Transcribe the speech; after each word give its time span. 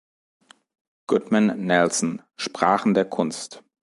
Goodman, 1.05 1.63
Nelson: 1.67 2.23
Sprachen 2.35 2.95
der 2.95 3.05
Kunst. 3.05 3.63